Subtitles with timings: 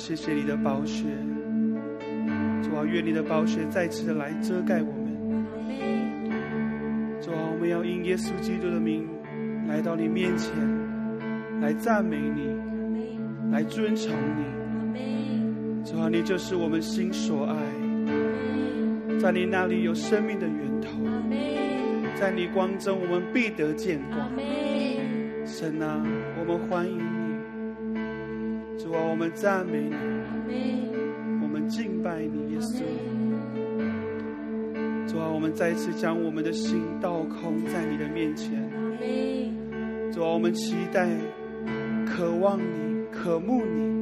[0.00, 1.04] 谢谢你的宝血，
[2.62, 5.44] 主啊，愿你的宝血再次的来遮盖我们。
[7.20, 9.06] 主啊，我们要因耶稣基督的名
[9.68, 10.54] 来到你面前，
[11.60, 12.56] 来赞美你，
[13.52, 14.10] 来尊崇
[14.94, 15.84] 你。
[15.84, 17.54] 主啊，你就是我们心所爱，
[19.20, 20.88] 在你那里有生命的源头，
[22.18, 24.30] 在你光中我们必得见光。
[25.44, 26.02] 神啊，
[26.38, 27.19] 我们欢迎你。
[28.90, 29.88] 主啊，我们赞美
[30.48, 30.88] 你，
[31.40, 32.82] 我们敬拜你，耶稣。
[35.06, 38.68] 主啊，我们再次将我们的心倒空在你的面前。
[40.12, 41.08] 主啊，我们期待、
[42.04, 43.99] 渴望你、渴慕你。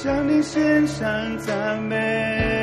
[0.00, 2.57] 向你献上赞美，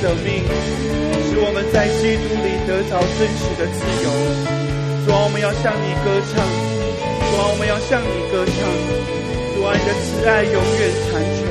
[0.00, 0.42] 生命，
[1.28, 4.08] 使我们在基督里得着真实的自由。
[5.04, 8.56] 主啊，我们要向你歌唱；主啊，我们要向你歌唱。
[9.54, 11.44] 主啊，你的慈爱永远长存。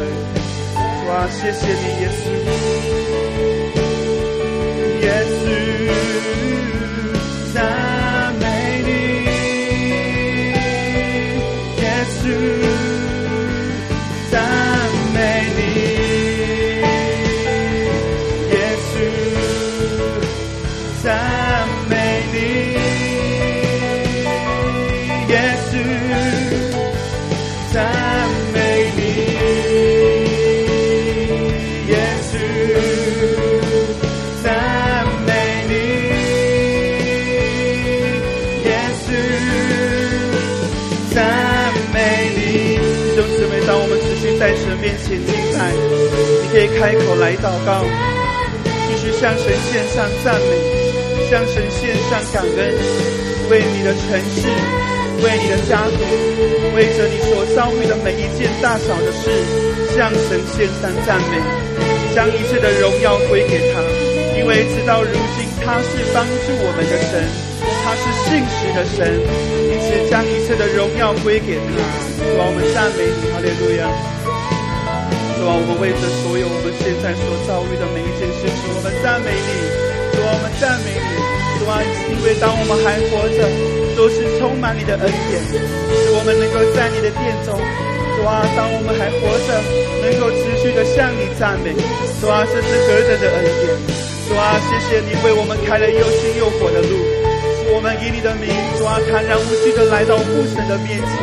[0.73, 2.25] 主啊，谢谢你，耶稣，
[46.79, 47.83] 开口来祷告，
[48.87, 52.57] 继续向神献上赞美，向神献上感恩，
[53.51, 54.47] 为你的城市，
[55.19, 55.99] 为你的家族，
[56.73, 59.27] 为着你所遭遇的每一件大小的事，
[59.93, 61.35] 向神献上赞美，
[62.15, 63.83] 将一切的荣耀归给他，
[64.39, 67.27] 因为直到如今他是帮助我们的神，
[67.83, 69.19] 他是信实的神，
[69.67, 71.75] 因此将一切的荣耀归给他。
[72.23, 74.08] 主啊，我们赞美你，哈利路亚。
[75.39, 79.49] 主啊，我们为着所有我们现在所遭遇的每一件事情，我们赞美你。
[80.11, 81.11] 主啊，我们赞美你。
[81.55, 81.79] 主啊，
[82.11, 83.47] 因为当我们还活着，
[83.95, 87.55] 都是充满你的恩典，使我们能够在你的殿中。
[87.55, 89.63] 主啊，当我们还活着，
[90.03, 91.71] 能够持续的向你赞美。
[92.19, 93.71] 主啊，这是何等的恩典！
[94.27, 96.91] 主啊，谢谢你为我们开了又新又火的路，
[97.63, 101.15] 使我们以你的名，主啊，坦然无惧的来到父神的面前，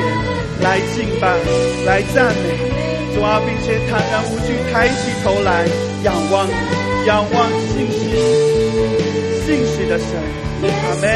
[0.65, 1.37] 来敬拜，
[1.85, 2.76] 来赞美。
[3.17, 5.67] 主啊，并且坦然无惧，抬起头来
[6.05, 6.47] 仰望，
[7.07, 7.97] 仰望信实、
[9.47, 10.07] 信实的神。
[10.61, 11.09] 阿门。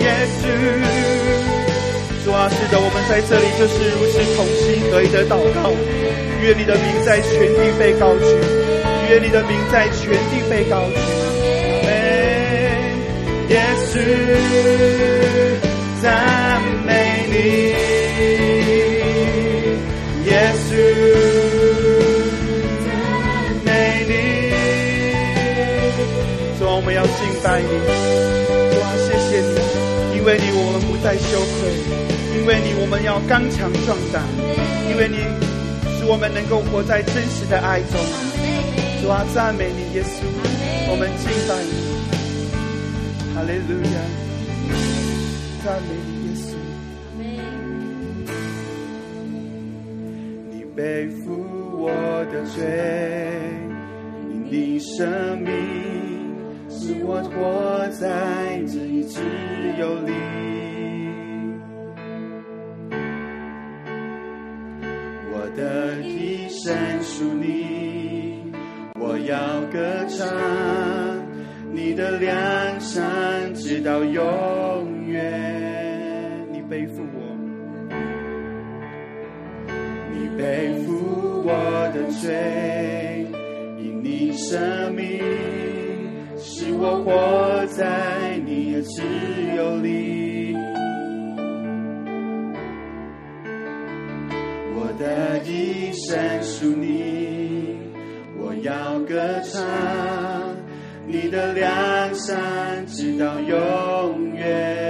[0.00, 0.42] 耶稣，
[2.24, 5.70] 主啊，是的，我们在这里就是如此同心合一的祷告，
[6.42, 8.26] 愿你的名在全地被高举，
[9.10, 10.96] 愿你的名在全地被高举。
[11.62, 11.88] 阿门。
[13.50, 13.62] 耶
[13.92, 15.27] 稣。
[16.00, 17.34] 赞美你，
[20.28, 20.70] 耶稣，
[22.86, 23.68] 赞美
[24.06, 24.12] 你。
[26.58, 27.68] 主啊，我们要敬拜你。
[28.70, 29.50] 主啊，谢谢你，
[30.16, 31.58] 因为你我们不再羞愧，
[32.38, 34.22] 因为你我们要刚强壮胆，
[34.88, 35.16] 因为你
[35.98, 37.98] 使我们能够活在真实的爱中。
[39.02, 40.22] 主啊，赞美你，耶稣，
[40.90, 41.72] 我们敬拜你。
[43.34, 44.27] 哈利路亚。
[45.68, 46.56] 赞美你，耶稣。
[50.50, 51.18] 你背负
[51.76, 51.84] 我
[52.32, 52.64] 的罪，
[54.30, 54.96] 因你生
[55.42, 55.52] 命
[56.70, 58.06] 使我活在
[58.66, 59.20] 这一自
[59.78, 60.12] 由里。
[65.30, 68.50] 我的一生属你，
[68.98, 69.36] 我要
[69.70, 69.76] 歌
[70.08, 70.26] 唱
[71.74, 75.47] 你的良善，直到永远。
[82.18, 83.26] 我的罪，
[83.78, 85.20] 因你生命
[86.36, 89.02] 使我活在你的自
[89.56, 90.56] 由里。
[94.74, 97.76] 我的一生属你，
[98.36, 99.62] 我要歌唱
[101.06, 104.87] 你的良善，直到永远。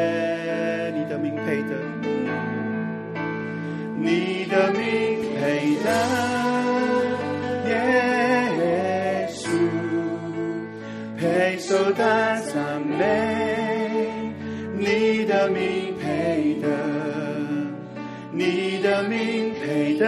[18.99, 20.07] 你的名配得，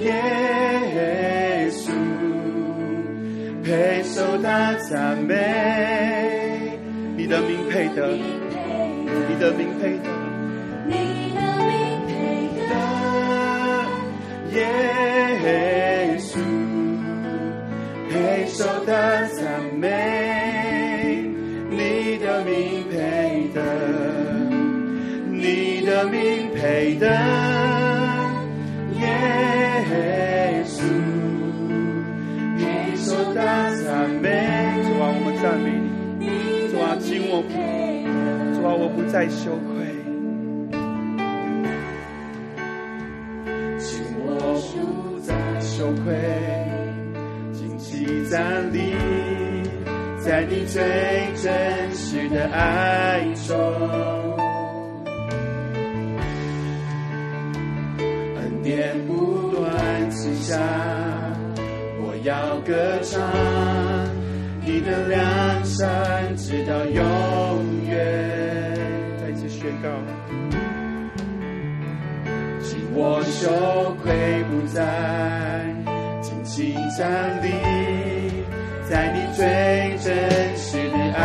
[0.00, 0.10] 耶
[1.70, 1.92] 稣
[3.62, 6.76] 配受大赞美，
[7.16, 8.08] 你的名配得。
[8.08, 10.08] 你的名配得，
[10.86, 10.92] 你
[11.34, 11.70] 的名
[12.08, 12.10] 配
[12.68, 12.72] 得，
[14.58, 14.58] 耶
[16.18, 16.30] 稣
[18.10, 18.12] 配
[18.48, 18.90] 受的
[19.28, 20.27] 赞美，
[25.98, 27.06] 你的名配得，
[29.00, 30.82] 耶稣
[32.56, 33.42] 你所的
[33.84, 34.28] 赞美。
[34.84, 35.66] 主啊，我们赞美
[36.20, 36.24] 你，
[36.70, 37.42] 主啊，今我
[38.54, 39.66] 主啊，我不再羞愧。
[45.60, 46.14] 羞愧，
[47.52, 48.94] 惊奇站立
[50.18, 50.82] 在你最
[51.36, 53.56] 真实的爱中，
[62.68, 63.18] 歌唱
[64.60, 68.76] 你的良善，直到永远。
[69.18, 69.88] 再次宣告，
[72.60, 73.48] 今我羞
[74.02, 74.84] 愧不再。
[76.20, 77.48] 尽情站立
[78.90, 79.46] 在你最
[80.04, 81.22] 真实的爱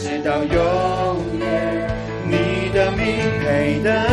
[0.00, 1.88] 直到永远。
[2.26, 3.06] 你的名
[3.40, 4.11] 配得，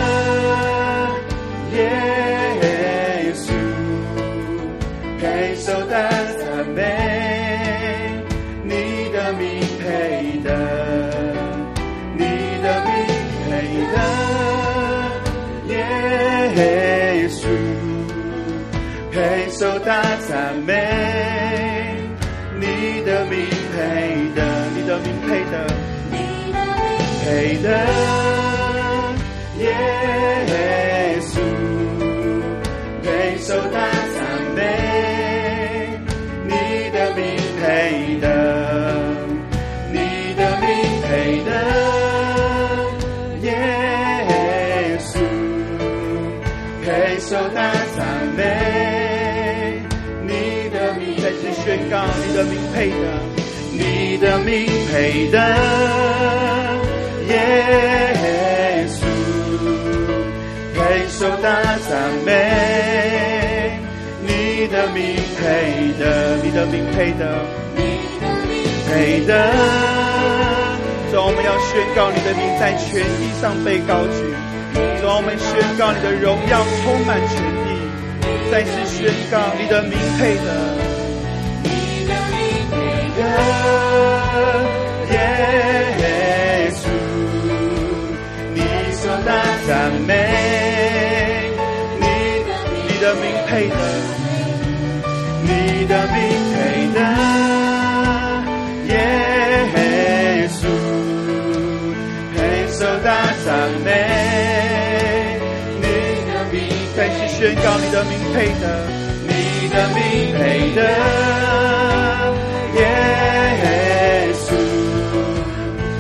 [25.52, 25.56] 的
[25.96, 27.68] 配得，你的名配得，
[29.60, 29.64] 耶
[31.22, 31.32] 稣
[33.04, 33.08] 配
[33.40, 33.78] 受大
[34.16, 34.18] 赞
[34.56, 34.58] 美，
[36.46, 36.52] 你
[36.92, 37.22] 的名
[37.60, 37.62] 配
[38.20, 38.26] 的，
[39.92, 39.98] 你
[40.36, 40.68] 的名
[41.04, 41.08] 配
[41.44, 41.48] 得。
[47.22, 47.62] 受大
[47.96, 48.00] 赞
[48.36, 49.84] 美，
[50.24, 53.19] 你的名再次宣告，你的名配的，
[54.20, 55.40] 的名配得，
[57.28, 59.04] 耶稣
[60.76, 61.50] 配受大
[61.90, 63.80] 赞美，
[64.22, 67.80] 你的名配得，你的名配得，你
[68.20, 68.54] 的名
[68.88, 69.32] 配得，
[71.12, 74.20] 主，我们要宣告你的名在全地上被高举。
[75.02, 77.68] 主，我们宣告你的荣耀充满全地，
[78.52, 80.89] 再次宣告你的名配得，
[93.60, 93.76] 配得，
[95.44, 95.50] 你
[95.86, 96.16] 的名
[96.54, 96.58] 配
[96.94, 96.98] 得，
[98.88, 100.64] 耶稣，
[102.38, 102.40] 配
[102.72, 103.10] 受大
[103.46, 103.48] 赞
[103.84, 103.88] 美。
[106.96, 108.64] 再次宣告你的名配得，
[109.28, 109.34] 你
[109.68, 110.00] 的名
[110.38, 110.40] 配
[110.76, 110.80] 得，
[112.76, 112.80] 耶
[114.36, 114.48] 稣。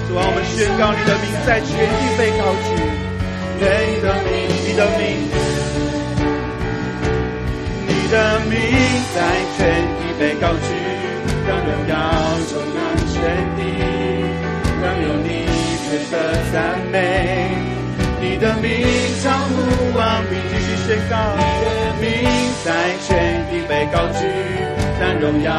[0.07, 2.69] 主啊，我们宣告你的名在全地被高举，
[3.59, 3.63] 你
[4.01, 4.31] 的名，
[4.65, 5.03] 你的名，
[8.11, 8.59] 的名
[9.13, 9.17] 在
[9.55, 9.59] 全
[9.99, 10.73] 地被高举，
[11.47, 11.93] 让荣耀
[12.49, 12.77] 充满
[13.13, 13.15] 全
[13.55, 13.61] 地，
[14.81, 15.27] 让有你
[15.85, 16.13] 配得
[16.51, 16.57] 赞
[16.91, 16.95] 美，
[18.19, 18.67] 你的名
[19.21, 19.53] 超乎
[19.97, 20.33] 万名。
[20.87, 21.69] 宣告你的
[22.01, 22.09] 名
[22.65, 22.67] 在
[23.05, 23.09] 全
[23.51, 24.25] 地被高举，
[24.99, 25.51] 让荣耀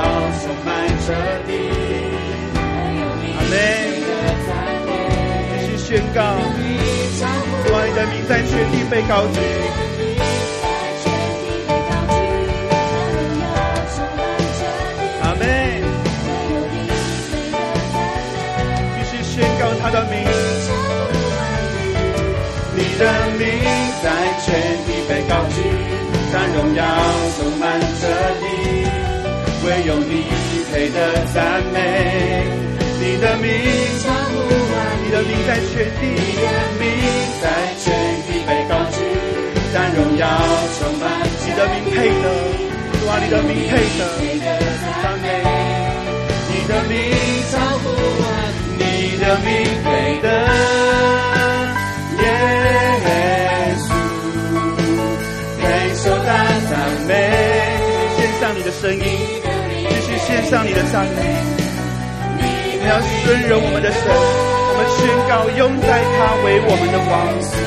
[0.43, 0.69] 充满
[1.07, 1.09] 这
[1.47, 1.49] 地。
[3.37, 3.53] 阿门。
[5.61, 6.19] 继续宣告，
[6.57, 9.39] 你的名在全地被高举。
[19.91, 20.15] 的名，
[22.77, 23.03] 你的
[23.39, 23.47] 名
[24.03, 24.07] 在
[24.45, 24.49] 全
[24.87, 24.89] 地。
[25.11, 25.57] 被高举，
[26.33, 26.85] 但荣耀
[27.37, 28.07] 充满这
[28.39, 28.43] 地，
[29.67, 30.23] 唯有你
[30.71, 30.97] 配得
[31.35, 31.77] 赞美。
[33.01, 33.51] 你的名
[33.99, 34.39] 超乎
[34.71, 36.47] 万民，你的名在全地，你的
[36.79, 36.87] 名
[37.43, 37.45] 在
[37.81, 37.91] 全
[38.23, 39.03] 地被高举，
[39.75, 40.23] 但荣耀
[40.79, 41.03] 充满。
[41.45, 42.25] 你的名配得，
[43.01, 44.01] 主啊，你的名配得
[45.03, 45.27] 赞美。
[46.53, 46.95] 你的名
[47.51, 47.85] 超乎
[48.23, 48.25] 万
[49.21, 49.49] 民，你的名
[49.85, 50.27] 配得。
[58.53, 61.11] 你的声音，继续献上你的赞美。
[62.73, 67.15] 我们要尊荣我们的神，我们宣告，拥戴他为我们的王，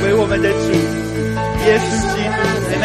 [0.04, 0.68] 为我们的主，
[1.66, 2.84] 耶稣基督，阿门。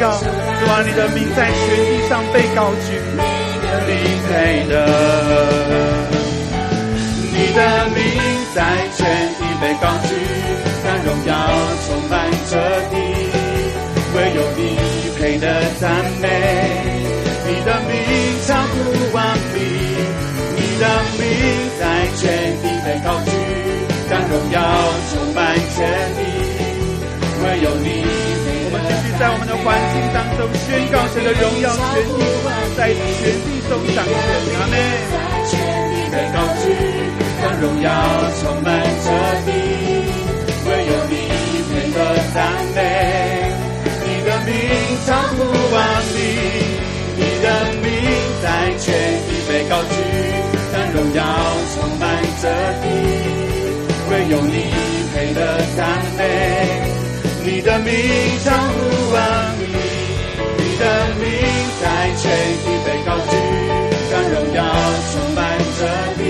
[0.00, 0.24] 告，主
[0.70, 3.18] 啊，你的名在全地上被高举，你
[3.66, 3.90] 的名
[4.28, 4.30] 配
[4.68, 4.72] 得，
[7.32, 7.60] 你的
[7.94, 7.98] 名
[8.54, 8.58] 在
[8.96, 9.00] 全
[9.34, 10.14] 地被高举，
[10.84, 11.32] 让荣耀
[11.86, 12.54] 充满这
[12.90, 12.94] 地，
[14.14, 14.60] 唯有你
[15.18, 15.44] 配得
[15.80, 15.90] 赞
[16.20, 16.26] 美，
[17.46, 17.92] 你的名
[18.46, 18.76] 超乎
[19.12, 19.58] 万名，
[20.54, 20.84] 你的
[21.18, 21.22] 名
[21.80, 21.82] 在
[22.16, 22.22] 全
[22.62, 23.30] 地被高举，
[24.08, 24.56] 让荣耀
[25.12, 25.78] 充满这
[26.14, 26.20] 地，
[27.44, 28.27] 唯有你。
[29.18, 32.22] 在我们的环境当中宣告神的荣耀权力，
[32.78, 34.14] 在全地中掌权。
[34.54, 34.78] 阿门。
[35.10, 35.58] 在全
[35.90, 36.70] 地被高举，
[37.42, 37.90] 让荣耀
[38.38, 39.10] 充满这
[39.42, 39.50] 地，
[40.66, 41.14] 唯有你
[41.66, 41.98] 配得
[42.32, 42.38] 赞
[42.76, 42.78] 美。
[44.06, 44.54] 你的名
[45.04, 45.42] 超乎
[45.74, 45.76] 万
[46.14, 46.16] 名，
[47.16, 47.46] 你的
[47.82, 47.90] 名
[48.40, 48.46] 在
[48.78, 48.86] 全
[49.26, 49.98] 地被高举，
[50.72, 51.20] 让荣耀
[51.74, 52.06] 充满
[52.40, 52.46] 这
[52.82, 52.86] 地，
[54.10, 54.70] 唯有你
[55.12, 55.82] 配得赞
[56.16, 56.97] 美。
[57.50, 57.90] 你的名
[58.44, 59.16] 超乎万
[59.58, 59.64] 名，
[60.58, 60.84] 你的
[61.18, 61.24] 名
[61.80, 61.84] 在
[62.18, 62.28] 全
[62.60, 63.32] 地被高举，
[64.12, 64.60] 让荣耀
[65.10, 65.40] 充满
[65.78, 65.80] 这
[66.18, 66.20] 地，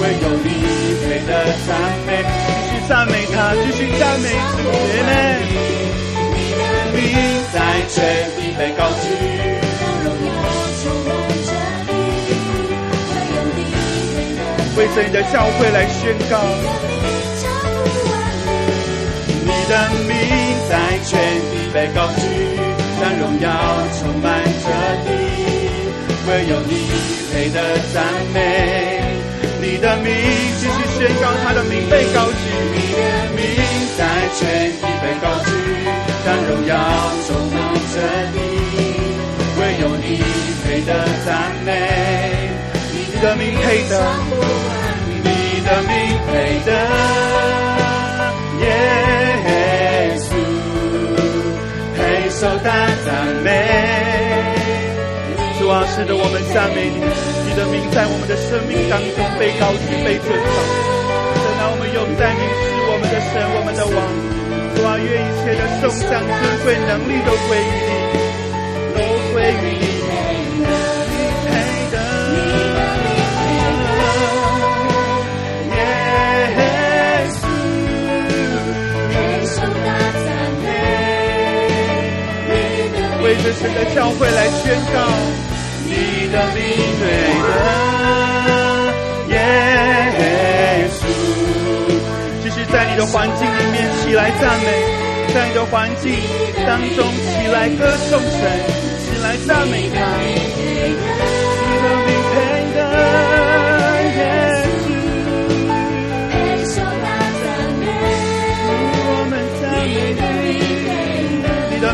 [0.00, 0.48] 唯有你
[1.04, 1.30] 配得
[1.66, 1.70] 赞
[2.06, 2.08] 美。
[2.24, 5.10] 继续赞美他，继续赞美主，姐妹。
[6.32, 6.62] 你的
[6.96, 6.98] 名
[7.52, 7.56] 在
[7.90, 7.96] 全
[8.34, 9.04] 地被高举，
[9.76, 10.32] 让荣耀
[10.80, 11.08] 充满
[11.44, 11.50] 这
[11.86, 11.92] 地，
[13.12, 13.58] 唯有你
[14.16, 14.40] 配得。
[14.74, 16.97] 为着你的教会来宣告。
[19.68, 19.76] 你的
[20.08, 20.16] 名
[20.70, 20.72] 在
[21.04, 22.24] 全地被高举，
[23.02, 23.52] 让荣耀
[24.00, 24.66] 充满这
[25.04, 25.06] 地，
[26.26, 26.72] 唯有你
[27.30, 27.60] 配得
[27.92, 28.02] 赞
[28.32, 29.04] 美。
[29.60, 30.08] 你的名
[30.56, 32.34] 继续宣告，他的名被高举。
[32.72, 33.44] 你的名
[33.98, 34.00] 在
[34.38, 35.52] 全地被高举，
[36.24, 36.72] 让荣耀
[37.26, 37.60] 充满
[37.92, 37.96] 这
[38.32, 38.36] 地，
[39.60, 40.16] 唯有你
[40.64, 40.90] 配得
[41.26, 41.68] 赞美。
[42.90, 43.92] 你的名配得，
[55.98, 60.46] 主啊，是的，我们赞美你，你的名在我们的生命当中被高举、被尊崇。
[61.34, 63.98] 神啊，我们永在你是我们的神，我们的王。
[64.76, 68.22] 主啊，愿一切的颂赞、尊贵、能力都归于你，
[68.94, 68.98] 都
[69.32, 69.88] 归于你。
[83.20, 84.96] 为着神的教会来宣告，
[86.28, 86.60] 你的名
[87.00, 87.02] 配
[87.40, 87.48] 得
[89.30, 89.32] 耶
[90.92, 91.00] 稣。
[92.42, 94.66] 继续在你的环境里面起来赞美，
[95.32, 96.12] 在你的环境
[96.66, 98.40] 当中起来歌颂神，
[99.00, 99.96] 起来赞美他。
[100.20, 102.36] 你的名配
[102.74, 102.78] 得
[104.18, 104.20] 耶
[104.84, 104.86] 稣，
[106.28, 106.34] 配
[106.66, 107.08] 受大
[107.40, 107.44] 赞
[107.80, 107.82] 美。
[109.00, 110.20] 我们赞美你，
[111.74, 111.84] 你的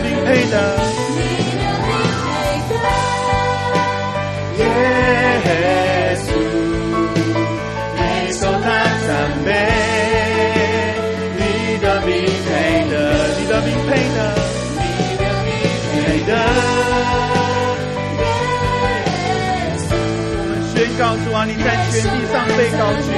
[20.74, 23.08] 宣告诉啊，你在全地上被高举，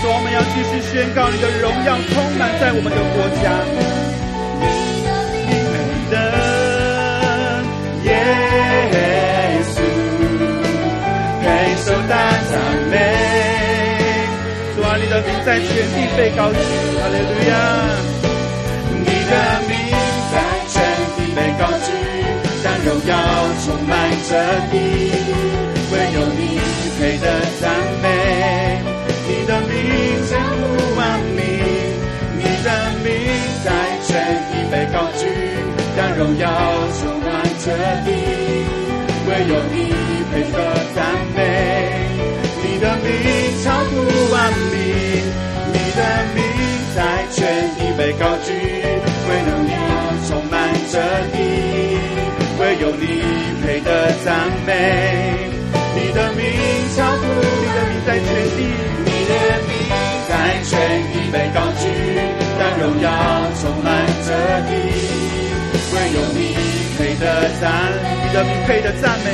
[0.00, 4.13] 说我们要继续宣告你的荣耀充满在我们的国家。
[12.54, 12.94] 赞美。
[14.76, 16.58] 主啊，你的名在全地被高举，
[16.94, 17.52] 哈利路亚。
[19.02, 19.34] 你的
[19.66, 19.74] 名
[20.30, 20.34] 在
[20.70, 20.74] 全
[21.16, 21.90] 地被高举，
[22.62, 23.12] 让荣耀
[23.64, 23.92] 充满
[24.28, 24.30] 这
[24.70, 24.74] 地。
[25.90, 26.40] 唯有你
[26.98, 27.26] 配得
[27.60, 27.62] 赞
[28.02, 28.06] 美，
[29.28, 29.70] 你的名
[30.30, 30.62] 超乎
[30.96, 31.02] 万
[31.34, 31.42] 名，
[32.38, 32.68] 你的
[33.02, 33.10] 名
[33.64, 33.66] 在
[34.06, 34.08] 全
[34.50, 35.22] 地被高举，
[35.96, 36.46] 让荣耀
[37.00, 37.28] 充满
[37.64, 37.66] 这
[38.04, 38.08] 地。
[39.26, 39.74] 唯有你
[40.32, 40.56] 配得
[40.94, 40.98] 赞
[41.34, 41.38] 美，
[42.84, 43.08] 的名
[43.64, 43.96] 超乎
[44.30, 44.76] 万名，
[45.72, 46.00] 你的
[46.34, 46.44] 名
[46.94, 47.40] 在全
[47.76, 49.72] 地被高举，唯有你
[50.28, 50.54] 充满
[50.92, 51.00] 这
[51.32, 51.38] 地。
[54.24, 54.28] 赞
[54.66, 54.70] 美，
[55.94, 56.44] 你的名
[56.96, 57.22] 超乎，
[57.60, 58.26] 你的名在全
[58.56, 58.58] 地，
[59.04, 59.32] 你的
[59.68, 59.72] 名
[60.28, 60.32] 在
[60.64, 60.72] 全
[61.12, 61.82] 地被高举，
[62.58, 63.06] 让荣耀
[63.60, 63.88] 充满
[64.24, 64.28] 这
[64.68, 64.72] 地，
[65.92, 66.38] 唯有你
[66.98, 67.22] 配得
[67.60, 67.64] 赞，
[68.22, 69.26] 你的名配得赞美，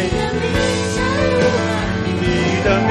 [2.20, 2.24] 你
[2.64, 2.90] 的名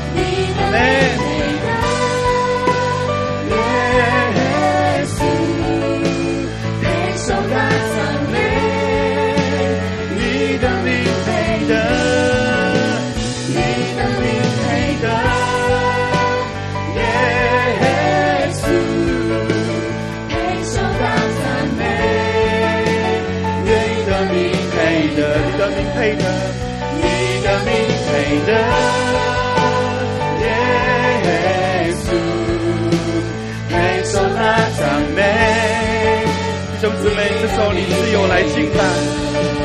[36.81, 38.79] 兄姊妹，这时候你自由来敬拜，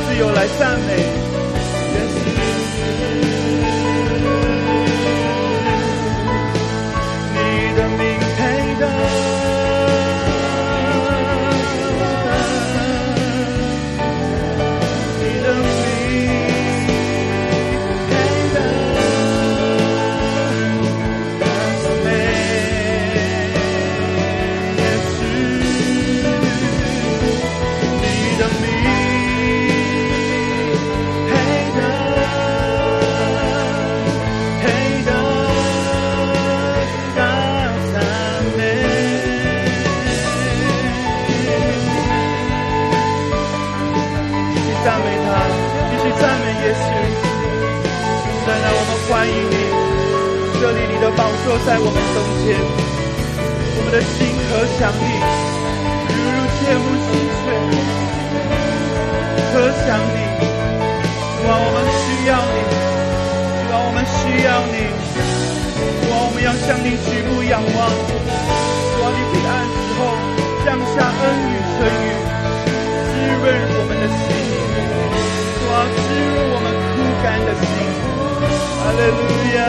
[0.06, 0.90] 自由来赞美，
[51.46, 55.14] 坐在我们中间，我们的心渴想你，
[56.10, 57.54] 如如切慕溪水，
[59.54, 60.26] 渴想你。
[61.38, 62.58] 主啊，我们需要你，
[63.62, 64.90] 主啊，我们需要你，
[66.02, 67.94] 主啊，我们要向你举目仰望。
[67.94, 70.18] 主啊，你平安之后
[70.66, 72.10] 降下恩雨春雨，
[73.06, 74.34] 滋润我们的心。
[75.62, 77.70] 主啊，滋润我们枯干的心。
[78.82, 79.22] 哈利路
[79.54, 79.62] 亚，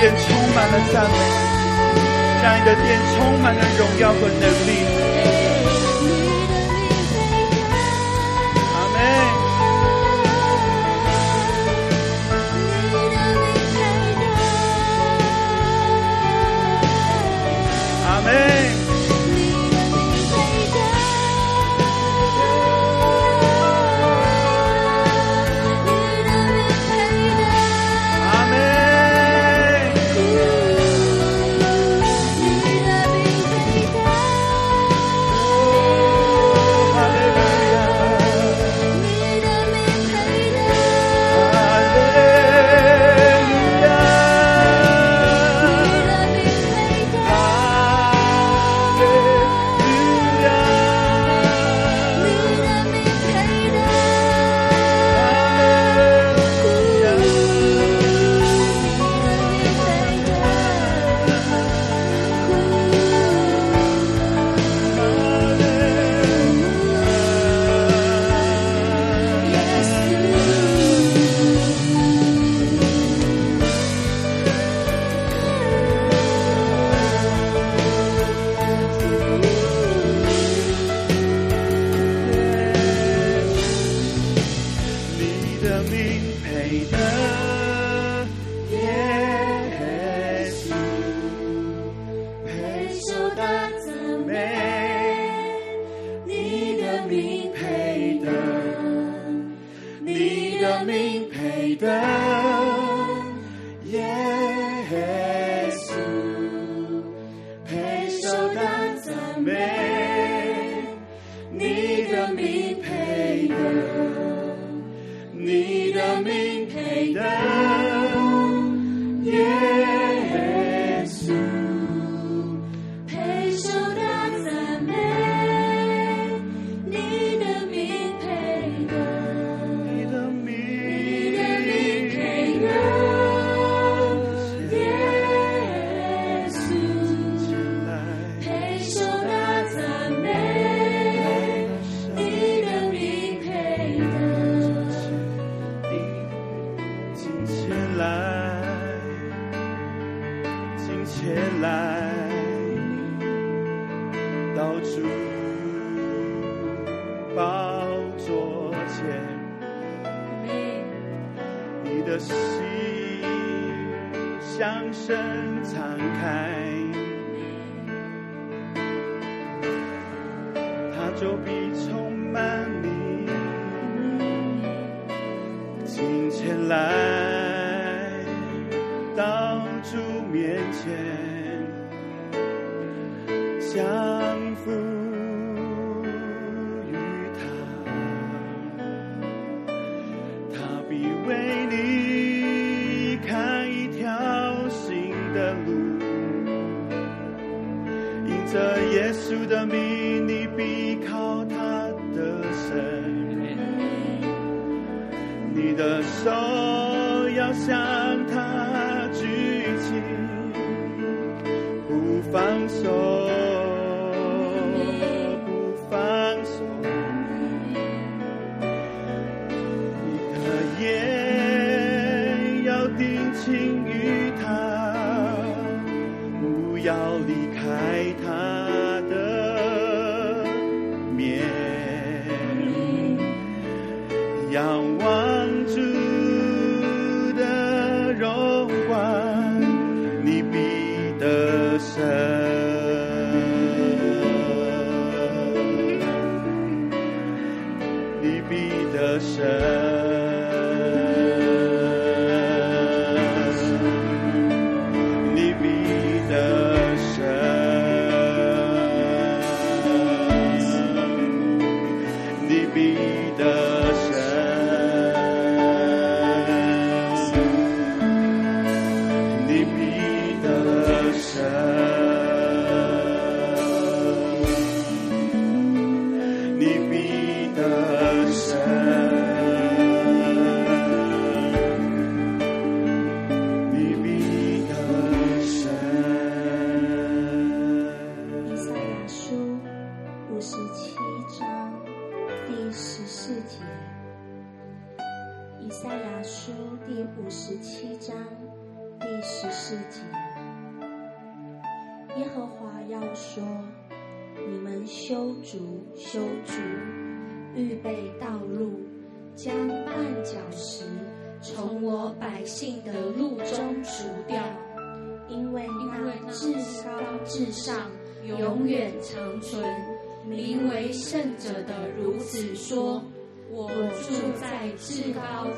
[0.00, 1.18] 殿充满了赞美，
[2.40, 2.86] 让你的店
[3.16, 5.37] 充满了荣耀和能力。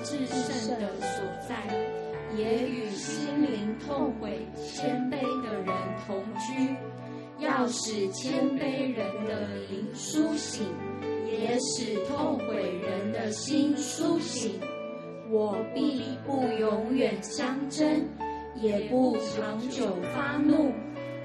[0.02, 1.54] 至圣的所在，
[2.36, 5.66] 也与心灵痛悔、谦卑的人
[6.06, 6.74] 同居，
[7.38, 10.66] 要使谦卑人的灵苏醒，
[11.26, 14.60] 也使痛悔人的心苏醒。
[15.30, 18.04] 我必不永远相争，
[18.56, 20.72] 也不长久发怒，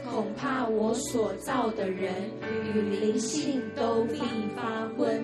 [0.08, 2.14] 恐怕我所造的人
[2.74, 4.20] 与灵性都必
[4.56, 5.24] 发昏。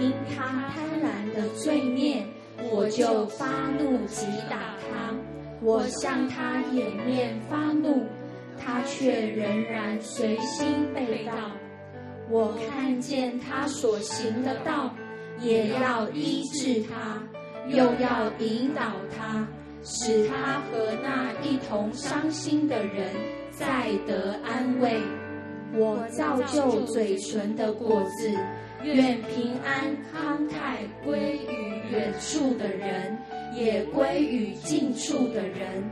[0.00, 2.24] 因他贪婪的罪孽，
[2.70, 3.46] 我就发
[3.78, 5.14] 怒击打他；
[5.62, 8.04] 我向他掩面发怒，
[8.58, 11.32] 他却仍然随心背道。
[12.30, 14.94] 我看见他所行的道，
[15.40, 17.22] 也要医治他，
[17.68, 19.46] 又要引导他，
[19.82, 23.14] 使他和那一同伤心的人
[23.52, 25.00] 再得安慰。
[25.74, 28.36] 我造就嘴唇的果子。
[28.82, 33.18] 愿平安康泰归于远处的人，
[33.54, 35.82] 也归于近处的人，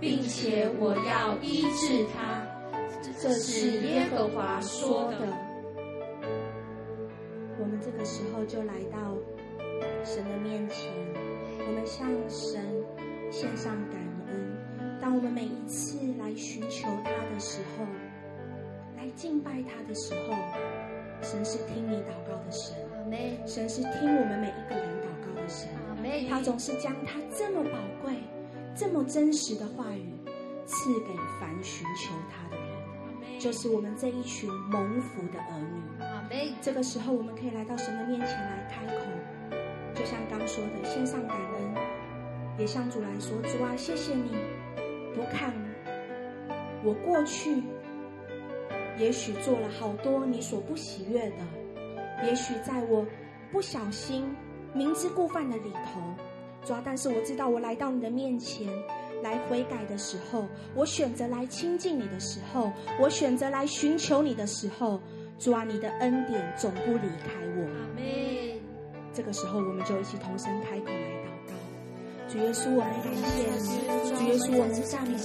[0.00, 2.46] 并且我要医治他。
[3.20, 5.18] 这是耶和华说的。
[7.58, 9.16] 我们这个时候就来到
[10.04, 10.92] 神的面前，
[11.66, 12.60] 我们向神
[13.30, 15.00] 献上感恩。
[15.00, 17.86] 当我们每一次来寻求他的时候，
[18.98, 20.34] 来敬拜他的时候。
[21.24, 22.76] 神是听你祷告的神，
[23.46, 25.68] 神是听我们每一个人祷告的神。
[26.28, 28.12] 他总是将他这么宝贵、
[28.76, 30.12] 这么真实的话语
[30.66, 36.52] 赐给凡寻求他的人，就是我们这一群蒙福的儿女。
[36.60, 39.00] 这个时候，我们可以来到神的面前来开口，
[39.94, 41.74] 就像刚说的，献上感恩，
[42.58, 44.30] 也向主来说：主啊，谢谢你，
[45.14, 45.54] 不看
[46.82, 47.62] 我过去。
[48.98, 53.04] 也许做了好多你所不喜悦的，也许在我
[53.50, 54.24] 不小心
[54.72, 56.00] 明知故犯的里头，
[56.64, 58.68] 主啊，但是我知道，我来到你的面前
[59.22, 65.00] 来悔改的时候，我选择来亲近你的时候，我选择来寻求你的时候，
[65.38, 67.62] 主啊，你的恩典总不离开我。
[67.64, 67.94] 阿。
[69.12, 71.54] 这个时候，我们就一起同声开口来祷告。
[72.28, 73.78] 主耶稣，我们感谢你。
[74.10, 75.18] 主耶稣，我们赞美你。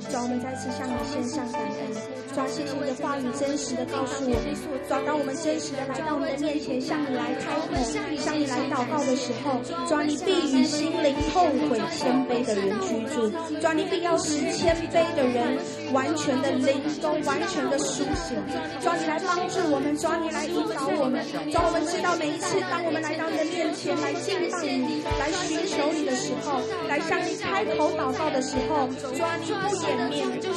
[0.00, 2.15] 主，我们再次向你献上感恩。
[2.36, 4.54] 主，谢谢你的话语真实的告诉我们，
[4.86, 7.72] 抓，当我们真实的来到你的面前，向你来开口，
[8.20, 9.56] 向你来祷告的时候，
[9.88, 15.56] 抓，你必与心灵后悔、谦卑的人居住，抓，你必要使谦卑的人
[15.92, 18.36] 完全的灵都完全的苏醒，
[18.80, 30.50] 主，你来帮助我们，主，你来引导我们，主，我们知道每一次当我们来到你的面前来敬拜你、来寻求你的时候，来向你开口祷告的时候，主，你不掩面，主，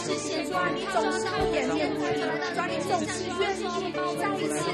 [0.73, 1.69] 你总是不掩。
[1.69, 3.69] 主，你总是愿意
[4.17, 4.65] 再一次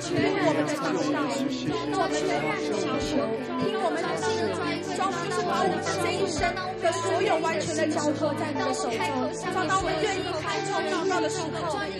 [0.00, 1.40] 听我们的祷告，听
[1.96, 3.24] 我们的祈求，
[3.64, 4.28] 听我们的心，
[4.92, 6.44] 主，我们把我们这一生
[6.82, 9.00] 的所有完全的交托在你的手中。
[9.32, 11.46] 主，当我们愿意开口祷告的时候，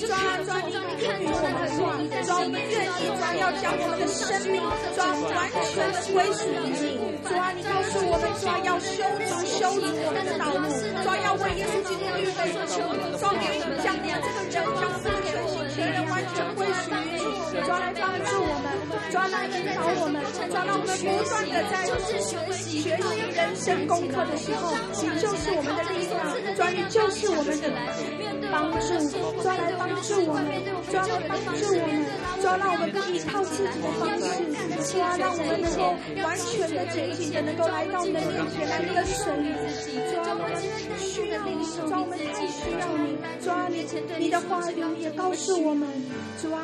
[0.03, 1.95] 抓抓，你应允我们的话，
[2.27, 4.59] 主，我们愿意，抓要将我们的生命，
[4.95, 7.17] 抓，完全的归属于你。
[7.23, 10.67] 抓，你告诉我们，抓要修直修理我们的道路，
[11.03, 14.43] 抓要为耶稣基督预备道路，主，给我们将这个。
[14.53, 18.70] 将这个全心全人完全归属于你，抓来帮助我们，
[19.11, 24.78] 抓来引导我们，抓让我们不断的在学习学习人生功课的时候，
[25.18, 26.22] 就是我们的力量，
[26.55, 27.66] 抓你就是我们的
[28.53, 28.95] 帮助，
[29.43, 30.47] 抓来帮助我们，
[30.87, 32.07] 抓来帮助我们，
[32.41, 34.47] 抓让我们依靠自己的方式，
[34.95, 39.51] 抓让我们能够完全的、紧紧的能够来到你的面前来跟随你，
[40.14, 40.55] 抓我们
[41.03, 43.83] 需要你，抓我们太需要你，抓你
[44.18, 44.41] 你的。
[44.43, 45.89] 话语也告诉我我们，
[46.39, 46.62] 主啊，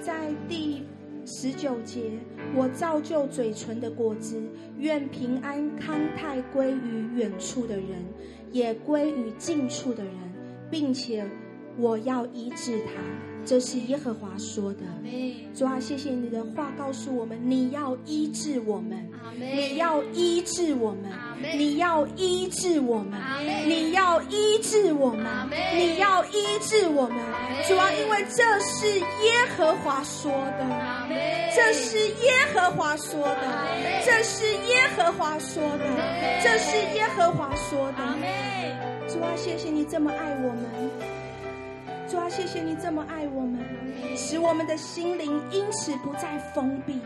[0.00, 0.82] 在第
[1.24, 2.10] 十九节，
[2.56, 4.42] 我造就嘴唇的果子，
[4.80, 8.04] 愿平安康泰归于远处的人，
[8.50, 10.12] 也归于近处的人，
[10.68, 11.24] 并且
[11.76, 13.27] 我要医治他。
[13.48, 14.80] 这是耶和华说的。
[15.54, 21.10] 主啊，谢谢你的话告诉我们，你要医治我们，你要医治我们，
[21.56, 23.18] 你要医治我们，
[23.66, 27.16] 你要医治我们，你要医治我们。
[27.66, 31.08] 主啊，因为这是耶和华说的，
[31.56, 33.42] 这是耶和华说的，
[34.04, 35.84] 这是耶和华说的，
[36.44, 39.08] 这是耶和华说的。
[39.08, 41.17] 主啊，谢谢你这么爱我们。
[42.08, 43.60] 主啊，谢谢你这么爱我们，
[44.16, 47.00] 使我们的心灵因此不再封闭。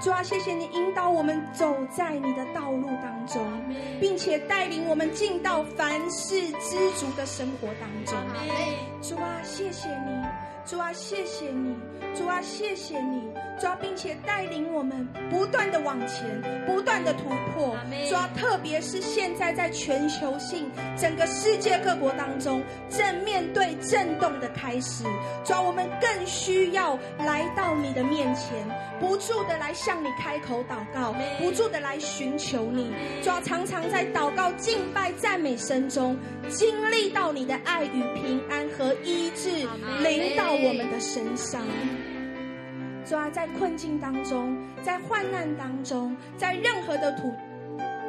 [0.00, 3.42] 主啊，谢谢你引导我们走在你的道路当中，
[4.00, 8.16] 并且带领我们进到凡事知足的生活当中。
[9.02, 10.22] 主啊，谢谢你。
[10.64, 11.74] 主啊，谢谢你。
[12.14, 13.22] 主啊，谢谢你。
[13.58, 17.74] 主啊，并且带领我们不断的往前，不断的突破。
[18.08, 25.04] 主啊，特别是现在在全球性整个世界各国当中正面对震动的开始。
[25.42, 28.52] 主啊，我们更需要来到你的面前，
[29.00, 32.92] 不住的来向你开口祷告，不住的来寻求你。
[33.22, 36.16] 主啊，常常在祷告、敬拜、赞美声中，
[36.48, 39.50] 经历到你的爱与平安和医治
[40.02, 41.62] 临到我们的身上。
[43.04, 47.32] 主啊，在困境当中，在患难当中，在任何的土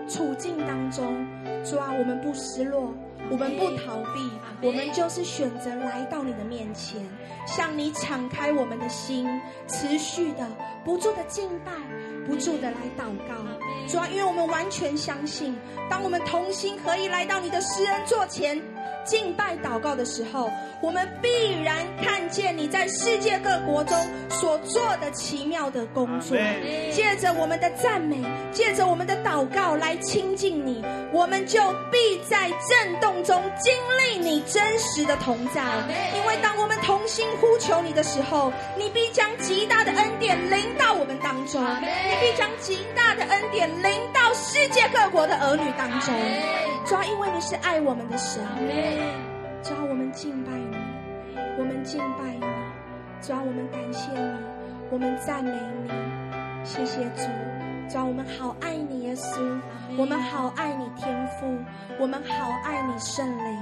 [0.07, 1.25] 处境当中，
[1.63, 2.93] 主啊，我们不失落，
[3.29, 6.99] 我们不逃避，我们就是选择来到你的面前，
[7.45, 9.27] 向你敞开我们的心，
[9.67, 10.47] 持续的、
[10.83, 11.71] 不住的敬拜，
[12.25, 13.35] 不住的来祷告。
[13.87, 15.55] 主啊，因为我们完全相信，
[15.89, 18.61] 当我们同心合意来到你的施恩座前。
[19.09, 20.51] 敬拜祷告的时候，
[20.81, 23.97] 我们必然看见你在世界各国中
[24.29, 26.37] 所做的奇妙的工作。
[26.93, 28.17] 借着我们的赞美，
[28.51, 31.59] 借着我们的祷告来亲近你，我们就
[31.91, 35.63] 必在震动中经历你真实的同在。
[36.15, 46.13] 因为当我们同心呼求你的时候，你必将极大的恩典临到我们当中，你必将极大的恩典临到世界各国的儿女当中。
[46.85, 48.41] 主要因为你是爱我们的神。
[49.69, 50.75] 主要，我们敬拜你，
[51.59, 52.41] 我们敬拜你。
[53.21, 54.39] 主要，我们感谢你，
[54.89, 55.51] 我们赞美
[55.83, 55.91] 你。
[56.65, 57.29] 谢谢主，
[57.87, 59.39] 主要，我们好爱你，耶稣，
[59.95, 61.55] 我们好爱你，天父，
[61.99, 63.59] 我们好爱你，圣灵。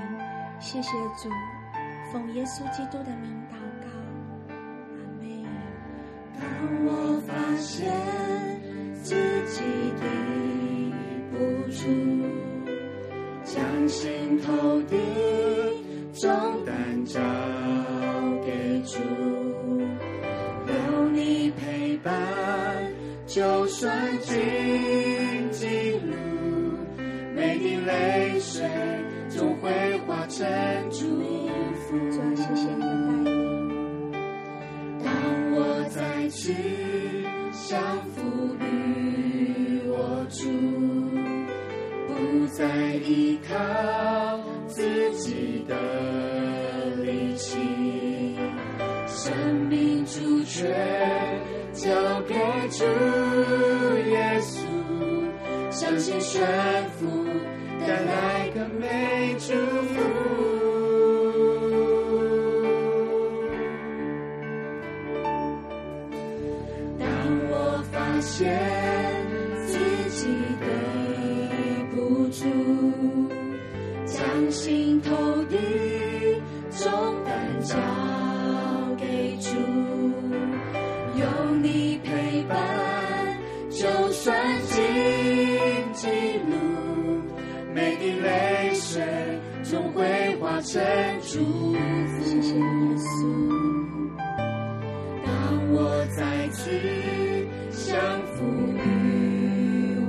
[0.62, 0.92] 谢谢
[1.22, 1.30] 主，
[2.14, 3.88] 奉耶稣基督的名祷告，
[4.48, 5.44] 阿妹。
[6.40, 6.48] 当
[6.86, 7.92] 我发现
[9.04, 9.14] 自
[9.48, 9.62] 己
[10.00, 10.94] 抵
[11.32, 11.38] 不
[11.70, 11.84] 住。
[13.44, 14.96] 将心头的
[16.20, 17.20] 重担交
[18.44, 18.98] 给主，
[20.68, 22.12] 有你陪伴，
[23.28, 24.36] 就算荆
[25.52, 26.16] 棘路，
[27.36, 28.68] 每滴泪水
[29.30, 29.70] 总会
[30.08, 30.44] 化成
[30.90, 31.06] 祝
[31.76, 32.00] 福。
[32.10, 34.12] 主啊，谢谢你的带领。
[35.04, 35.14] 当
[35.54, 36.52] 我再次
[37.70, 37.80] 降
[38.16, 38.18] 服
[38.60, 40.50] 于我主。
[42.08, 43.54] 不再依靠
[50.58, 50.66] 全
[51.72, 51.86] 交
[52.28, 52.34] 给
[52.70, 52.84] 主
[54.10, 54.58] 耶稣，
[55.70, 56.44] 相信顺
[56.98, 57.06] 服
[57.80, 59.87] 带来更美祝福。
[90.74, 90.84] 会化
[91.22, 92.50] 成祝
[92.98, 93.08] 福。
[95.24, 95.28] 当
[95.72, 95.76] 我
[96.16, 96.60] 再次
[97.72, 97.88] 降
[98.34, 98.36] 服
[98.76, 98.86] 于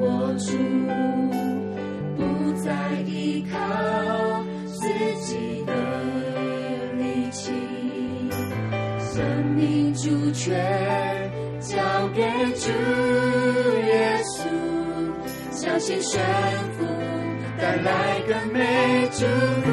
[0.00, 0.02] 我
[0.38, 0.56] 主，
[2.16, 2.20] 不
[2.64, 2.66] 再
[3.06, 3.56] 依靠。
[4.66, 4.82] 自
[5.20, 5.72] 己的
[6.94, 7.52] 力气，
[8.98, 9.16] 生
[9.54, 11.30] 命主权
[11.60, 12.22] 交给
[12.54, 12.70] 主
[13.86, 14.48] 耶稣，
[15.52, 16.20] 相信神
[16.78, 16.84] 父
[17.60, 19.66] 带来更美祝福，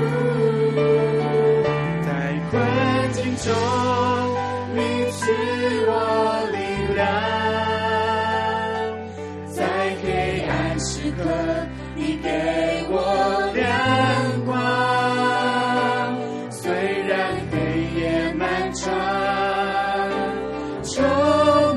[2.04, 2.10] 在
[2.50, 2.54] 困
[3.14, 3.54] 境中
[4.74, 4.80] 你
[5.12, 5.22] 是
[5.88, 5.92] 我
[6.52, 6.58] 力
[6.96, 7.06] 量，
[9.54, 9.58] 在
[10.04, 10.06] 黑
[10.50, 11.24] 暗时刻
[11.96, 12.28] 你给
[12.90, 12.94] 我
[13.54, 13.64] 亮
[14.46, 14.50] 光。
[16.52, 16.64] 虽
[17.08, 17.14] 然
[17.52, 17.56] 黑
[18.00, 18.92] 夜漫长，
[20.84, 20.94] 充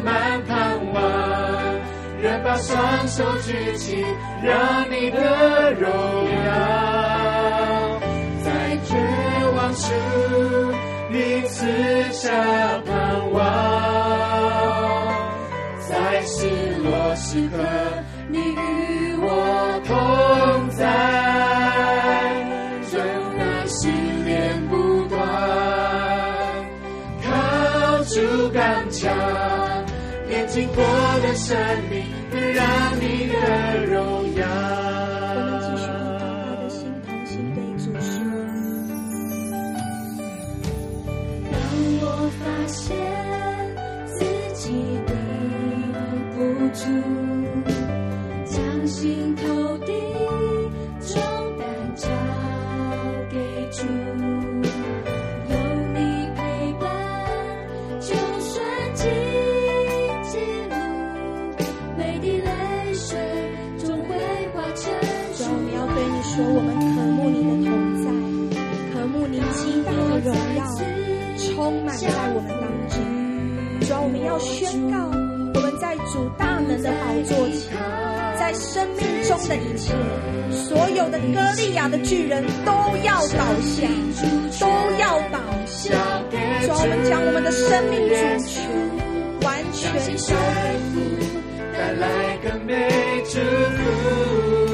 [0.02, 0.56] 满盼
[0.94, 0.96] 望，
[2.22, 4.04] 仍把双手举起，
[4.42, 5.90] 让你的荣
[6.46, 8.00] 耀
[8.44, 8.94] 在绝
[9.56, 9.92] 望时，
[11.10, 11.66] 你赐
[12.12, 12.30] 下
[79.48, 79.94] 的一切，
[80.52, 82.72] 所有的歌利亚的巨人都
[83.02, 83.88] 要倒下，
[84.60, 84.66] 都
[85.00, 85.90] 要倒下。
[86.60, 88.14] 主，我们将我们的生命主
[88.46, 88.68] 权
[89.40, 90.96] 完全交给你，
[91.72, 94.67] 带来更美祝福。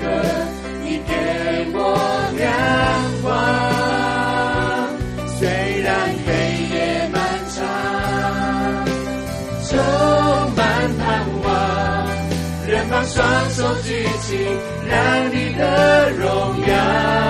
[0.00, 0.04] 歌，
[0.84, 1.12] 你给
[1.74, 1.76] 我
[2.36, 2.42] 亮
[3.22, 3.26] 光。
[5.38, 5.40] 虽
[5.82, 5.86] 然
[6.26, 6.28] 黑
[6.74, 6.76] 夜
[7.12, 7.16] 漫
[7.54, 7.56] 长，
[9.68, 9.70] 充
[10.56, 10.60] 满
[10.98, 11.02] 盼
[11.44, 11.46] 望，
[12.66, 13.16] 仍把双
[13.50, 13.86] 手举
[14.22, 14.26] 起，
[14.88, 14.94] 让
[15.30, 16.26] 你的荣
[16.66, 17.27] 耀。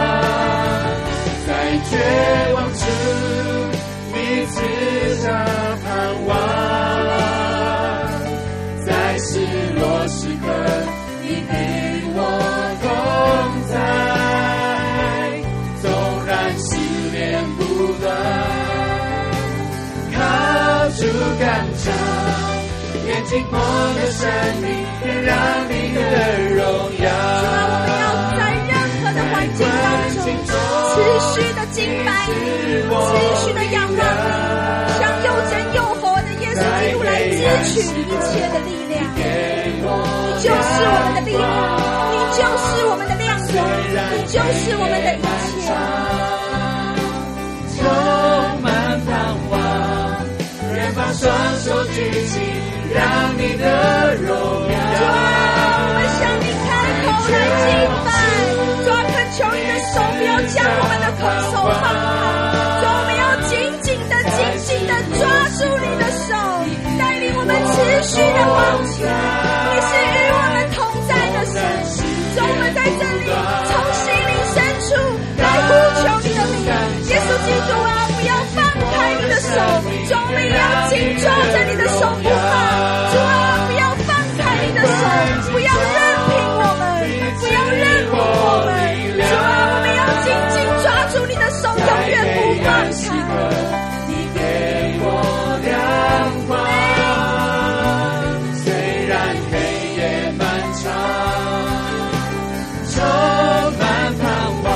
[23.29, 23.57] 强，炼净我
[23.95, 24.25] 的生
[24.63, 24.67] 命，
[25.01, 25.37] 更让
[25.69, 26.01] 你的
[26.57, 26.65] 荣
[27.05, 27.07] 耀。
[30.89, 32.33] 持续的敬拜你，
[32.89, 33.13] 持
[33.45, 34.03] 续的仰望你，
[34.99, 38.97] 像又真又活的耶稣基督来支取一切的力量。
[39.15, 39.21] 你
[40.43, 40.57] 就是
[40.89, 41.41] 我们的力量，
[42.11, 43.55] 你就是我们的亮光，
[44.13, 45.57] 你就是我们的一切。
[47.77, 47.81] 充
[48.63, 48.67] 满
[49.05, 49.09] 盼
[49.51, 49.55] 望，
[50.75, 51.23] 愿把双
[51.61, 52.35] 手举起，
[52.95, 54.77] 让你的荣耀。
[54.99, 55.17] 主啊，
[55.81, 56.69] 我们向你开
[57.05, 57.69] 口来敬
[58.05, 58.09] 拜，
[58.85, 61.07] 主啊，恳求你的手不要将我们的。
[61.19, 65.27] 口手放开，我们要紧紧的、紧紧的抓
[65.59, 66.31] 住你的手，
[66.95, 67.75] 带领我们持
[68.07, 69.03] 续的往前。
[69.03, 70.79] 你是与我们同
[71.11, 71.59] 在的神，
[72.39, 73.35] 让我们在这里
[73.67, 74.95] 从心灵深处
[75.43, 76.71] 来呼求你的名。
[77.11, 82.31] 耶稣基督啊，不要放开你的手，我们要紧抓着你的手不
[93.07, 94.41] 你给
[95.01, 95.07] 我
[95.63, 95.71] 亮
[96.49, 96.51] 光，
[98.65, 98.67] 虽
[99.07, 99.15] 然
[99.51, 99.55] 黑
[99.97, 100.01] 夜
[100.37, 100.41] 漫
[100.75, 100.83] 长，
[102.91, 102.97] 充
[103.79, 103.83] 满
[104.19, 104.23] 盼
[104.65, 104.67] 望，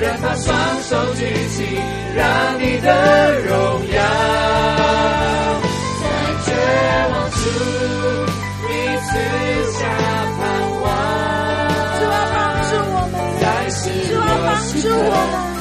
[0.00, 0.46] 仍把双
[0.82, 1.56] 手举起，
[2.14, 2.22] 让
[2.60, 2.86] 你的
[3.40, 3.50] 荣
[3.90, 3.96] 耀
[6.02, 6.04] 在
[6.44, 6.46] 绝
[7.10, 7.40] 望处，
[8.68, 8.68] 你
[9.06, 9.08] 赐
[9.72, 9.80] 下
[10.36, 10.40] 盼
[10.82, 10.86] 望，
[11.98, 12.36] 主啊，帮
[12.68, 14.48] 助我们，主啊，帮
[14.82, 14.92] 助我
[15.32, 15.57] 们。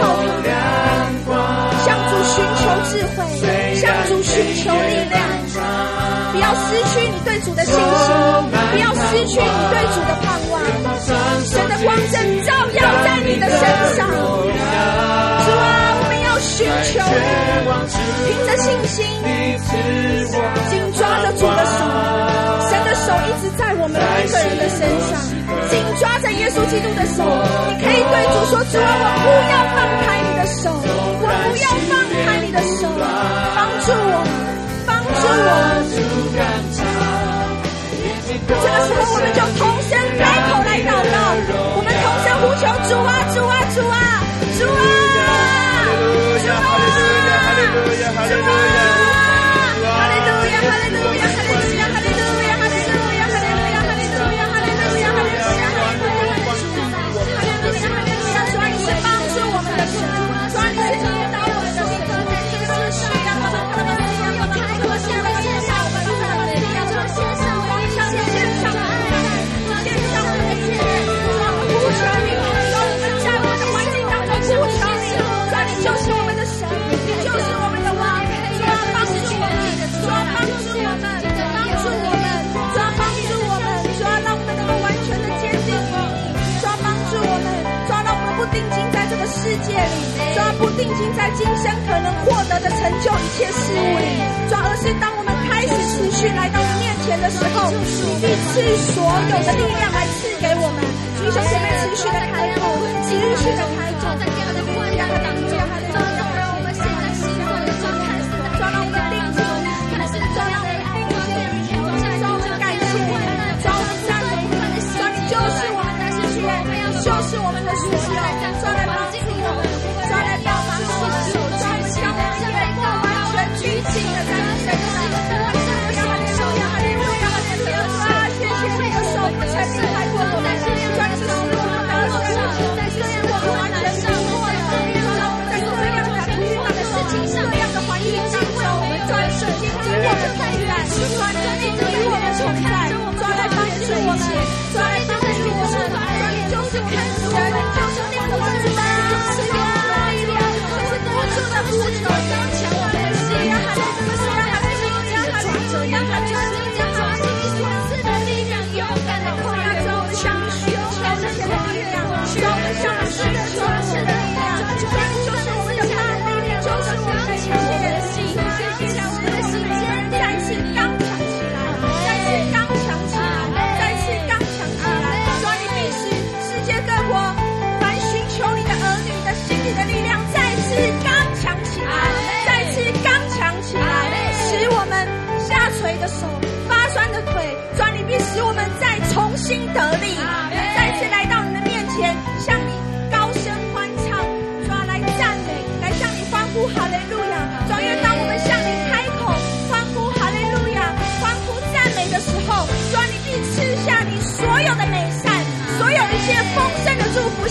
[0.00, 0.02] 靠
[1.26, 1.32] 光，
[1.84, 3.18] 向主寻求智慧，
[3.76, 5.14] 向主寻求力量，
[6.32, 7.80] 不要失去你对主的信心，
[8.72, 10.54] 不要失去你对主的盼望。
[11.44, 13.58] 神的光正照耀在你的身
[13.96, 15.64] 上，是啊，
[15.98, 16.94] 我们要寻求，
[18.26, 18.96] 凭着信心，
[20.68, 21.78] 紧抓着主的手，
[22.68, 23.65] 神的手一直在。
[24.24, 25.20] 一个人的身上
[25.68, 27.24] 紧抓着耶稣基督的手
[27.68, 28.84] 你可以对主说主啊
[29.24, 31.92] 我不要放开你的手我不要放
[32.24, 32.82] 开你的手
[33.54, 34.14] 帮助我
[34.86, 35.86] 帮助我。
[38.48, 41.16] 这个时候我们就同声开口来祷告
[41.74, 43.94] 我们同声呼求主啊主啊主啊
[44.56, 44.76] 主啊
[45.08, 45.34] 主啊。
[48.28, 48.95] 主啊
[90.76, 94.04] 定睛在今生可能获得的成就一切事物里，
[94.50, 98.60] 抓，而是当我们开始持续来到你面前的时候，你必赐
[98.92, 100.84] 所有的力量来赐给我们。
[101.16, 102.60] 弟兄姐妹，持续的开口，
[103.08, 105.45] 持续的开口，在这样的力量当中，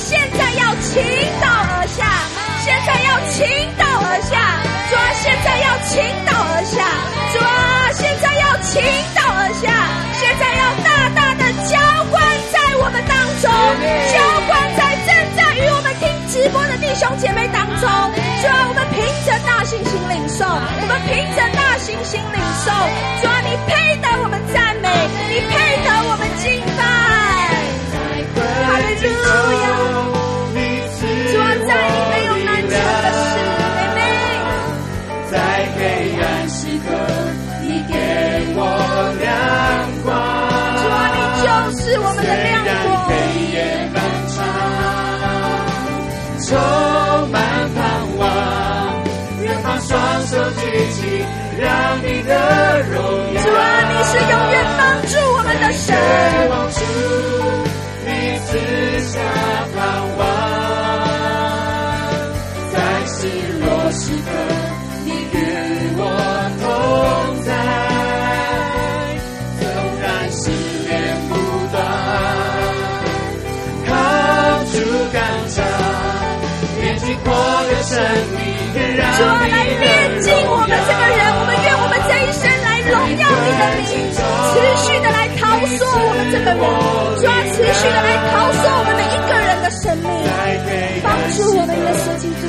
[0.06, 1.02] 现在要倾
[1.42, 2.06] 倒而下，
[2.62, 3.42] 现在要倾
[3.74, 4.38] 倒而下，
[4.86, 5.98] 主啊，现在要倾
[6.30, 6.86] 倒而下，
[7.34, 8.86] 主啊，现在要倾
[9.18, 9.66] 倒而下，
[10.14, 11.74] 现在要大大的浇
[12.14, 12.22] 灌
[12.54, 13.50] 在我们当中，
[14.14, 24.88] 浇灌在正在与我们听直播的弟兄姐妹当中，主啊，我们凭着大信心领受，我们凭着大信心领受，主啊，你配得我们赞美，
[25.34, 26.75] 你配得我们敬拜。
[28.66, 29.08] 哈利路
[29.62, 29.66] 亚！
[31.06, 32.74] 主啊，在你没有难成的
[33.14, 33.38] 事，
[33.78, 34.00] 妹妹。
[35.30, 35.34] 在
[35.76, 35.78] 黑
[36.20, 36.88] 暗时刻，
[37.62, 37.94] 你给
[38.56, 38.60] 我
[39.22, 39.24] 亮
[40.04, 40.08] 光。
[40.82, 41.46] 主啊，你就
[41.78, 42.90] 是我们的亮光。
[43.06, 43.12] 黑
[43.54, 43.56] 夜
[43.94, 43.98] 漫
[44.34, 44.36] 长，
[46.42, 46.50] 充
[47.30, 47.36] 满
[47.76, 47.78] 盼
[48.18, 48.24] 望，
[49.44, 49.94] 愿把双
[50.26, 50.62] 手举
[50.92, 50.98] 起，
[51.60, 51.70] 让
[52.02, 52.32] 你的
[52.90, 52.94] 荣
[53.36, 53.38] 耀。
[53.44, 53.62] 主啊，
[53.92, 55.86] 你是永远帮助我们的神。
[90.02, 90.08] 生
[90.66, 92.44] 命，帮助我们耶稣基督，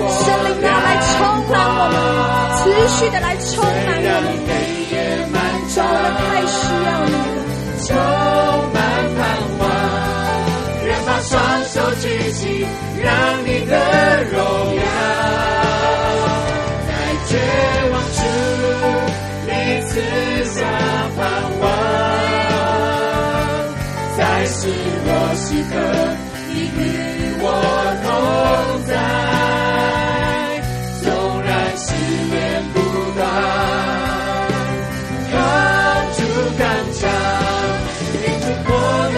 [0.00, 1.10] 圣灵啊，来充
[1.48, 1.94] 满我们，
[2.58, 5.36] 持续的来充满我们，主，我们
[6.18, 7.38] 太需要你了，
[7.86, 7.88] 充
[8.72, 8.76] 满
[9.16, 9.18] 盼
[9.58, 9.62] 望，
[10.84, 11.30] 愿把双
[11.64, 12.40] 手举起，
[13.02, 13.08] 让
[13.44, 13.72] 你的
[14.32, 14.34] 荣
[14.76, 14.82] 耀。
[16.86, 16.90] 在，
[17.26, 18.18] 纵然试
[19.46, 19.48] 炼
[21.14, 21.18] 不断，
[24.16, 24.58] 靠主
[25.06, 26.19] 刚强，练出我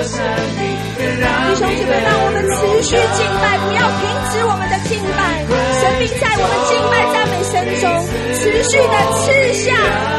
[0.02, 0.18] 的生
[0.58, 0.60] 命。
[0.96, 1.00] 弟
[1.54, 5.20] 兄姐妹，让我们持续敬拜，不要停止我们的敬拜。
[5.78, 7.84] 神明在我们敬拜赞美声中，
[8.34, 9.30] 持续的赐
[9.62, 9.70] 下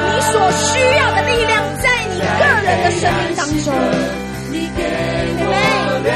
[0.07, 3.67] 你所需要的力量，在你个人的生命当中。
[4.53, 6.13] 亮光，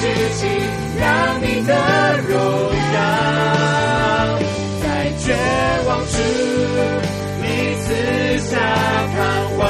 [0.00, 0.46] 之际
[0.98, 1.06] 让
[1.42, 1.72] 你的
[2.26, 2.32] 荣
[2.94, 2.98] 耀
[4.82, 4.84] 在
[5.18, 5.36] 绝
[5.86, 5.88] 望。
[6.06, 6.16] 中
[7.42, 7.44] 你
[7.82, 7.86] 四
[8.48, 8.56] 下
[9.14, 9.18] 盼
[9.58, 9.60] 望。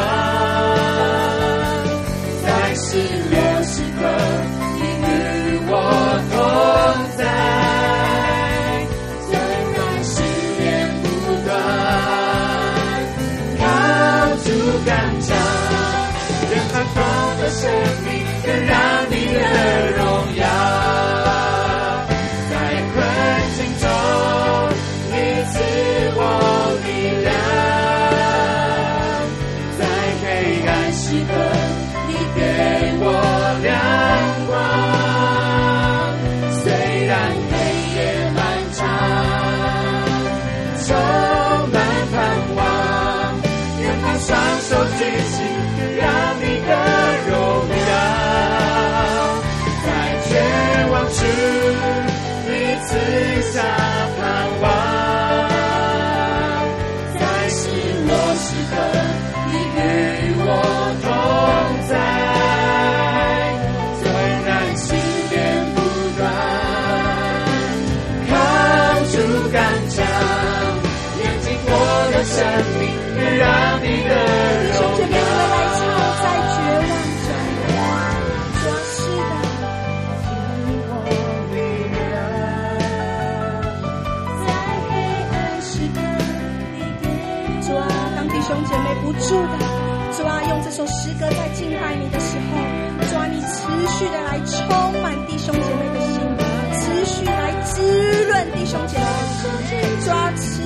[2.45, 2.47] 在
[2.77, 2.87] 失
[3.31, 3.35] 落
[3.65, 4.01] 时刻
[4.77, 5.09] 你与
[5.67, 5.73] 我
[6.31, 6.33] 同
[7.17, 7.21] 在
[9.27, 9.33] 纵
[9.75, 10.13] 然思
[10.61, 10.63] 念
[11.03, 11.05] 不
[11.45, 11.49] 断
[13.59, 13.61] 靠
[14.45, 14.47] 住
[14.87, 14.89] 感
[15.23, 15.29] 召
[16.51, 16.97] 任海风
[17.41, 17.63] 的声
[18.07, 18.10] 音
[19.61, 21.10] 你的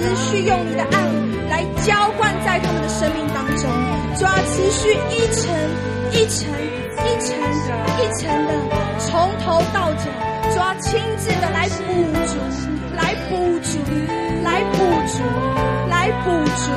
[0.04, 1.00] 持续用你的爱
[1.48, 3.70] 来浇灌在他们的生命当中，
[4.18, 5.50] 主要，持续一层
[6.12, 6.46] 一层
[7.00, 7.34] 一层
[7.96, 8.52] 一层的
[8.98, 10.04] 从头到脚，
[10.52, 11.80] 主要，亲自的来补
[12.26, 12.36] 足，
[12.94, 13.78] 来补足，
[14.44, 14.76] 来补
[15.06, 15.22] 足，
[15.88, 16.70] 来补足。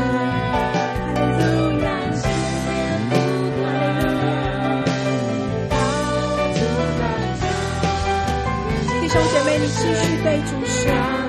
[9.01, 11.26] 弟兄姐妹，你继续被主说。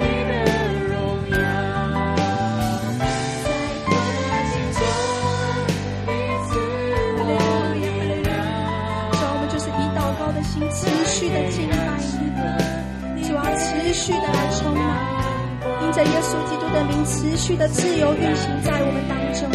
[15.98, 19.50] 着耶稣基督的名，持续的自由运行在我们当中。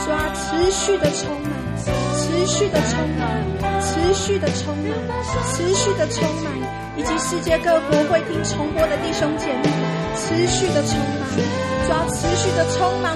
[0.00, 1.52] 主啊，持续的充满，
[2.16, 3.28] 持续的充满，
[3.84, 4.88] 持续的充满，
[5.52, 6.56] 持续的充满。
[6.96, 9.68] 以及世界各国会听重播的弟兄姐妹，
[10.16, 11.28] 持续的充满，
[11.84, 13.14] 主啊持续的充满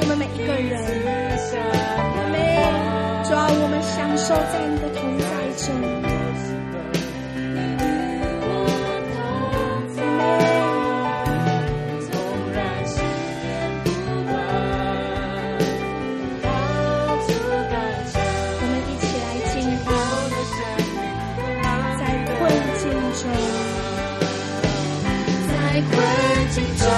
[23.20, 23.26] 就
[25.46, 26.88] 在困境中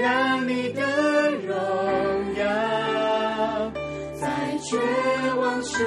[0.00, 0.82] 让你的
[1.44, 1.56] 荣
[2.36, 3.72] 耀
[4.14, 4.78] 在绝
[5.36, 5.82] 望处，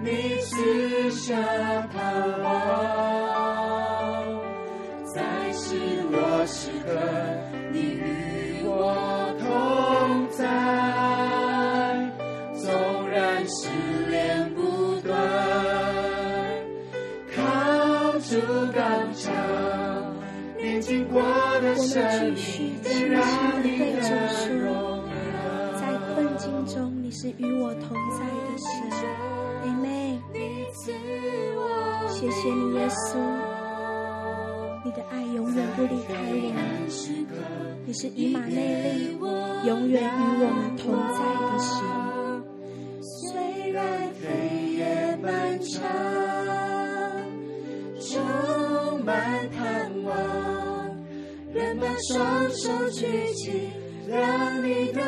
[0.00, 1.36] 你赐下
[1.92, 2.50] 盼望，
[5.14, 5.22] 在
[5.52, 5.76] 失
[6.10, 6.90] 落时刻，
[7.72, 10.44] 你与我同在，
[12.54, 13.68] 纵然失
[14.08, 15.16] 恋不断，
[17.36, 18.36] 靠住
[18.74, 19.32] 刚强，
[20.58, 21.22] 年经过
[21.60, 22.59] 的生命。
[27.40, 28.68] 与我同在的神，
[29.64, 29.88] 阿们。
[32.08, 33.16] 谢谢你，耶稣，
[34.84, 36.60] 你的爱永远不离开我们。
[37.86, 39.16] 你是以马内利，
[39.66, 41.72] 永远与我们同在的神。
[43.00, 44.26] 虽然黑
[44.74, 45.80] 夜漫长，
[47.98, 49.58] 充满盼
[50.04, 50.12] 望，
[51.54, 53.70] 仍把双手举起。
[54.08, 54.18] 让
[54.64, 55.00] 你的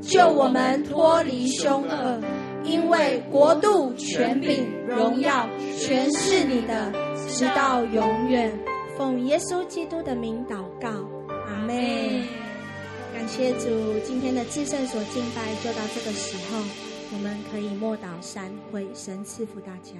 [0.00, 2.20] 救我们脱离凶恶。
[2.62, 5.48] 因为国度、权柄、荣耀，
[5.78, 6.92] 全是你的，
[7.26, 8.52] 直到永远。
[8.98, 10.88] 奉耶稣基督的名祷告，
[11.48, 11.74] 阿门。
[13.14, 16.62] 感谢主，今天的至圣所敬拜就到这个时候，
[17.14, 19.94] 我们可以默祷三会，神赐福大家。